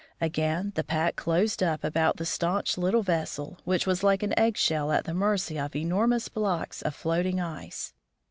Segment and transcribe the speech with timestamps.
[0.19, 4.91] Again, the pack closed up about the stanch little vessel, which was like an eggshell
[4.91, 7.93] at the mercy of enormous blocks of floating ice.